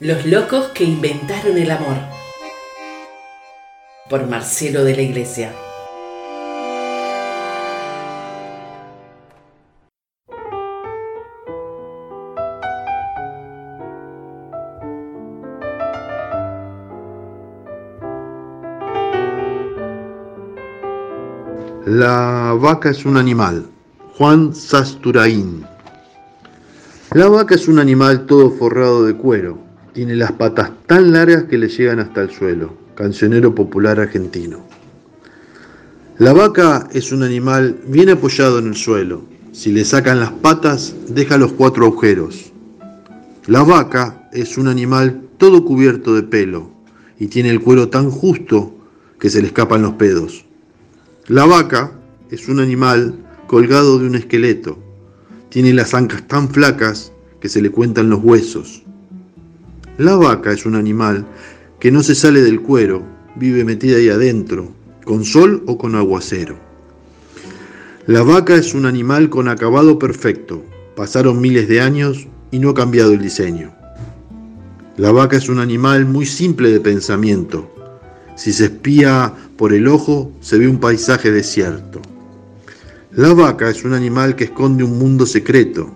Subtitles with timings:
[0.00, 1.94] Los locos que inventaron el amor.
[4.10, 5.52] Por Marcelo de la Iglesia.
[21.86, 23.64] La vaca es un animal.
[24.18, 25.64] Juan Sasturain.
[27.12, 29.73] La vaca es un animal todo forrado de cuero.
[29.94, 32.76] Tiene las patas tan largas que le llegan hasta el suelo.
[32.96, 34.66] Cancionero popular argentino.
[36.18, 39.22] La vaca es un animal bien apoyado en el suelo.
[39.52, 42.52] Si le sacan las patas, deja los cuatro agujeros.
[43.46, 46.72] La vaca es un animal todo cubierto de pelo
[47.20, 48.74] y tiene el cuero tan justo
[49.20, 50.44] que se le escapan los pedos.
[51.28, 51.92] La vaca
[52.30, 53.14] es un animal
[53.46, 54.76] colgado de un esqueleto.
[55.50, 58.83] Tiene las ancas tan flacas que se le cuentan los huesos.
[59.98, 61.24] La vaca es un animal
[61.78, 63.04] que no se sale del cuero,
[63.36, 64.72] vive metida ahí adentro,
[65.04, 66.56] con sol o con aguacero.
[68.08, 70.64] La vaca es un animal con acabado perfecto.
[70.96, 73.72] Pasaron miles de años y no ha cambiado el diseño.
[74.96, 77.72] La vaca es un animal muy simple de pensamiento.
[78.34, 82.02] Si se espía por el ojo, se ve un paisaje desierto.
[83.12, 85.94] La vaca es un animal que esconde un mundo secreto.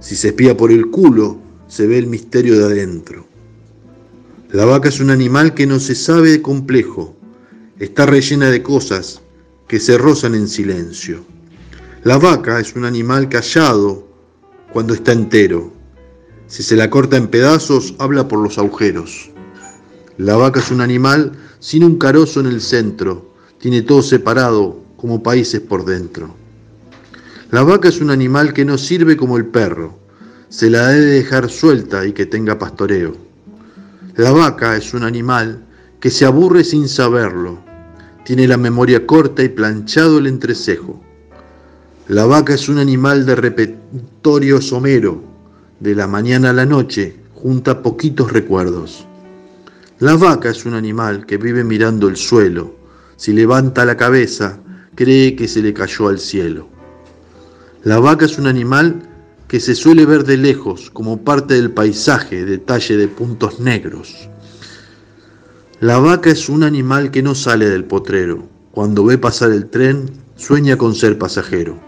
[0.00, 3.33] Si se espía por el culo, se ve el misterio de adentro.
[4.54, 7.16] La vaca es un animal que no se sabe complejo.
[7.80, 9.20] Está rellena de cosas
[9.66, 11.24] que se rozan en silencio.
[12.04, 14.06] La vaca es un animal callado
[14.72, 15.72] cuando está entero.
[16.46, 19.32] Si se la corta en pedazos, habla por los agujeros.
[20.18, 25.20] La vaca es un animal sin un carozo en el centro, tiene todo separado como
[25.20, 26.32] países por dentro.
[27.50, 29.98] La vaca es un animal que no sirve como el perro,
[30.48, 33.23] se la debe dejar suelta y que tenga pastoreo.
[34.16, 35.64] La vaca es un animal
[35.98, 37.58] que se aburre sin saberlo,
[38.24, 41.02] tiene la memoria corta y planchado el entrecejo.
[42.06, 45.20] La vaca es un animal de repertorio somero,
[45.80, 49.04] de la mañana a la noche junta poquitos recuerdos.
[49.98, 52.76] La vaca es un animal que vive mirando el suelo.
[53.16, 54.60] Si levanta la cabeza,
[54.94, 56.68] cree que se le cayó al cielo.
[57.82, 59.08] La vaca es un animal
[59.48, 64.28] que se suele ver de lejos como parte del paisaje, detalle de puntos negros.
[65.80, 68.48] La vaca es un animal que no sale del potrero.
[68.72, 71.78] Cuando ve pasar el tren, sueña con ser pasajero.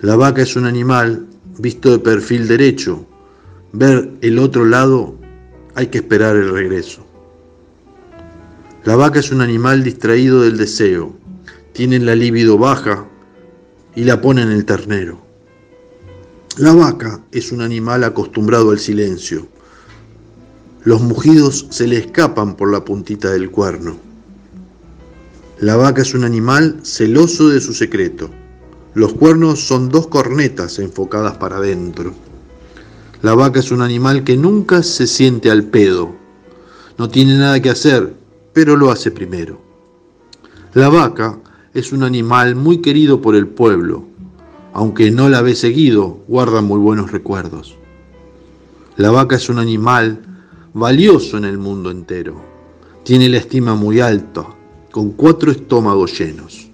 [0.00, 1.26] La vaca es un animal
[1.58, 3.06] visto de perfil derecho.
[3.72, 5.16] Ver el otro lado
[5.74, 7.06] hay que esperar el regreso.
[8.84, 11.16] La vaca es un animal distraído del deseo,
[11.72, 13.06] tiene la libido baja
[13.96, 15.25] y la pone en el ternero.
[16.58, 19.46] La vaca es un animal acostumbrado al silencio.
[20.84, 23.98] Los mugidos se le escapan por la puntita del cuerno.
[25.60, 28.30] La vaca es un animal celoso de su secreto.
[28.94, 32.14] Los cuernos son dos cornetas enfocadas para adentro.
[33.20, 36.16] La vaca es un animal que nunca se siente al pedo.
[36.96, 38.14] No tiene nada que hacer,
[38.54, 39.60] pero lo hace primero.
[40.72, 41.38] La vaca
[41.74, 44.15] es un animal muy querido por el pueblo.
[44.78, 47.78] Aunque no la ve seguido, guarda muy buenos recuerdos.
[48.98, 50.20] La vaca es un animal
[50.74, 52.42] valioso en el mundo entero.
[53.02, 54.44] Tiene la estima muy alta,
[54.90, 56.68] con cuatro estómagos llenos.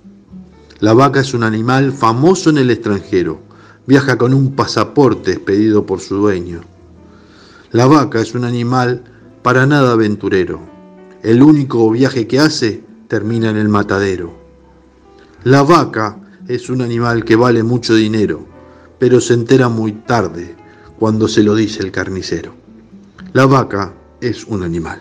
[0.80, 3.40] La vaca es un animal famoso en el extranjero
[3.86, 6.62] viaja con un pasaporte expedido por su dueño.
[7.70, 9.04] La vaca es un animal
[9.42, 10.58] para nada aventurero.
[11.22, 14.34] El único viaje que hace termina en el matadero.
[15.44, 16.18] La vaca
[16.54, 18.44] es un animal que vale mucho dinero,
[18.98, 20.54] pero se entera muy tarde
[20.98, 22.54] cuando se lo dice el carnicero.
[23.32, 25.00] La vaca es un animal.